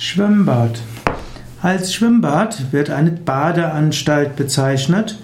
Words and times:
Schwimmbad. 0.00 0.80
Als 1.60 1.92
Schwimmbad 1.92 2.72
wird 2.72 2.88
eine 2.88 3.10
Badeanstalt 3.10 4.36
bezeichnet. 4.36 5.18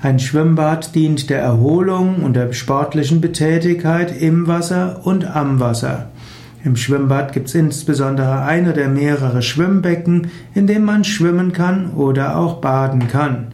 Ein 0.00 0.20
Schwimmbad 0.20 0.94
dient 0.94 1.28
der 1.28 1.40
Erholung 1.40 2.22
und 2.22 2.34
der 2.34 2.52
sportlichen 2.52 3.20
Betätigkeit 3.20 4.16
im 4.16 4.46
Wasser 4.46 5.00
und 5.02 5.24
am 5.24 5.58
Wasser. 5.58 6.12
Im 6.62 6.76
Schwimmbad 6.76 7.32
gibt 7.32 7.48
es 7.48 7.56
insbesondere 7.56 8.42
ein 8.42 8.70
oder 8.70 8.86
mehrere 8.86 9.42
Schwimmbecken, 9.42 10.30
in 10.54 10.68
dem 10.68 10.84
man 10.84 11.02
schwimmen 11.02 11.52
kann 11.52 11.90
oder 11.90 12.36
auch 12.36 12.60
baden 12.60 13.08
kann. 13.08 13.48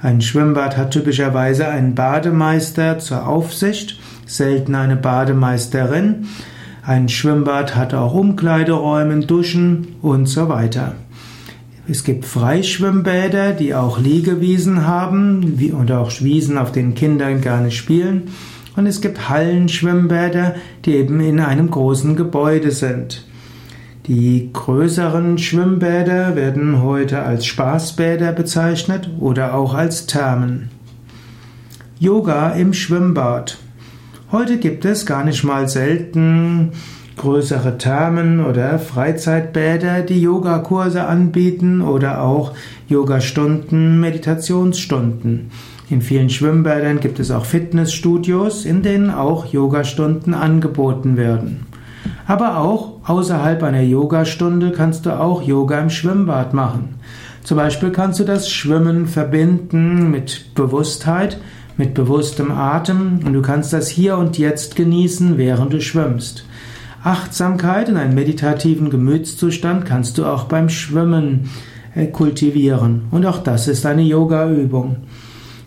Ein 0.00 0.20
Schwimmbad 0.20 0.76
hat 0.76 0.92
typischerweise 0.92 1.66
einen 1.66 1.96
Bademeister 1.96 3.00
zur 3.00 3.26
Aufsicht, 3.26 3.98
selten 4.26 4.76
eine 4.76 4.94
Bademeisterin. 4.94 6.28
Ein 6.84 7.08
Schwimmbad 7.08 7.76
hat 7.76 7.94
auch 7.94 8.12
Umkleideräume, 8.12 9.20
Duschen 9.20 9.94
und 10.02 10.26
so 10.26 10.48
weiter. 10.48 10.96
Es 11.86 12.02
gibt 12.02 12.24
Freischwimmbäder, 12.24 13.52
die 13.52 13.72
auch 13.76 14.00
Liegewiesen 14.00 14.84
haben 14.84 15.60
und 15.78 15.92
auch 15.92 16.10
Wiesen, 16.22 16.58
auf 16.58 16.72
denen 16.72 16.96
Kinder 16.96 17.32
gerne 17.34 17.70
spielen. 17.70 18.30
Und 18.74 18.86
es 18.86 19.00
gibt 19.00 19.28
Hallenschwimmbäder, 19.28 20.56
die 20.84 20.96
eben 20.96 21.20
in 21.20 21.38
einem 21.38 21.70
großen 21.70 22.16
Gebäude 22.16 22.72
sind. 22.72 23.26
Die 24.06 24.50
größeren 24.52 25.38
Schwimmbäder 25.38 26.34
werden 26.34 26.82
heute 26.82 27.22
als 27.22 27.46
Spaßbäder 27.46 28.32
bezeichnet 28.32 29.08
oder 29.20 29.54
auch 29.54 29.74
als 29.74 30.06
Thermen. 30.06 30.70
Yoga 32.00 32.50
im 32.50 32.74
Schwimmbad. 32.74 33.58
Heute 34.32 34.56
gibt 34.56 34.86
es 34.86 35.04
gar 35.04 35.24
nicht 35.24 35.44
mal 35.44 35.68
selten 35.68 36.70
größere 37.18 37.76
Thermen 37.76 38.42
oder 38.42 38.78
Freizeitbäder, 38.78 40.00
die 40.00 40.22
Yogakurse 40.22 41.04
anbieten 41.04 41.82
oder 41.82 42.22
auch 42.22 42.52
Yogastunden, 42.88 44.00
Meditationsstunden. 44.00 45.50
In 45.90 46.00
vielen 46.00 46.30
Schwimmbädern 46.30 47.00
gibt 47.00 47.20
es 47.20 47.30
auch 47.30 47.44
Fitnessstudios, 47.44 48.64
in 48.64 48.80
denen 48.80 49.10
auch 49.10 49.44
Yogastunden 49.52 50.32
angeboten 50.32 51.18
werden. 51.18 51.66
Aber 52.26 52.56
auch 52.56 53.00
außerhalb 53.04 53.62
einer 53.62 53.82
Yogastunde 53.82 54.72
kannst 54.72 55.04
du 55.04 55.10
auch 55.10 55.42
Yoga 55.42 55.78
im 55.78 55.90
Schwimmbad 55.90 56.54
machen. 56.54 56.94
Zum 57.44 57.58
Beispiel 57.58 57.90
kannst 57.90 58.18
du 58.18 58.24
das 58.24 58.48
Schwimmen 58.48 59.08
verbinden 59.08 60.10
mit 60.10 60.54
Bewusstheit, 60.54 61.38
mit 61.76 61.94
bewusstem 61.94 62.50
Atem 62.50 63.20
und 63.24 63.32
du 63.32 63.42
kannst 63.42 63.72
das 63.72 63.88
hier 63.88 64.18
und 64.18 64.38
jetzt 64.38 64.76
genießen, 64.76 65.38
während 65.38 65.72
du 65.72 65.80
schwimmst. 65.80 66.44
Achtsamkeit 67.04 67.88
und 67.88 67.96
einen 67.96 68.14
meditativen 68.14 68.90
Gemütszustand 68.90 69.84
kannst 69.84 70.18
du 70.18 70.24
auch 70.24 70.44
beim 70.44 70.68
Schwimmen 70.68 71.50
äh, 71.94 72.06
kultivieren 72.06 73.02
und 73.10 73.26
auch 73.26 73.38
das 73.38 73.68
ist 73.68 73.86
eine 73.86 74.02
Yoga-Übung. 74.02 74.96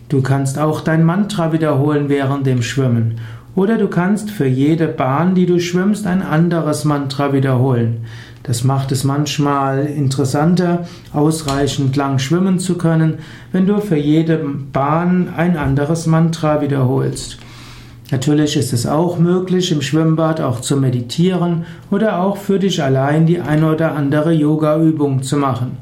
Du 0.08 0.22
kannst 0.22 0.58
auch 0.58 0.80
dein 0.80 1.04
Mantra 1.04 1.52
wiederholen 1.52 2.08
während 2.08 2.46
dem 2.46 2.62
Schwimmen 2.62 3.20
oder 3.56 3.78
du 3.78 3.88
kannst 3.88 4.30
für 4.30 4.46
jede 4.46 4.86
Bahn, 4.86 5.34
die 5.34 5.46
du 5.46 5.58
schwimmst, 5.58 6.06
ein 6.06 6.22
anderes 6.22 6.84
Mantra 6.84 7.32
wiederholen. 7.32 8.04
Das 8.46 8.62
macht 8.62 8.92
es 8.92 9.02
manchmal 9.02 9.86
interessanter, 9.86 10.86
ausreichend 11.12 11.96
lang 11.96 12.20
schwimmen 12.20 12.60
zu 12.60 12.78
können, 12.78 13.18
wenn 13.50 13.66
du 13.66 13.80
für 13.80 13.96
jede 13.96 14.38
Bahn 14.72 15.34
ein 15.36 15.56
anderes 15.56 16.06
Mantra 16.06 16.60
wiederholst. 16.60 17.38
Natürlich 18.12 18.56
ist 18.56 18.72
es 18.72 18.86
auch 18.86 19.18
möglich, 19.18 19.72
im 19.72 19.82
Schwimmbad 19.82 20.40
auch 20.40 20.60
zu 20.60 20.76
meditieren 20.76 21.64
oder 21.90 22.20
auch 22.20 22.36
für 22.36 22.60
dich 22.60 22.80
allein 22.80 23.26
die 23.26 23.40
eine 23.40 23.72
oder 23.72 23.96
andere 23.96 24.32
Yoga-Übung 24.32 25.24
zu 25.24 25.36
machen. 25.36 25.76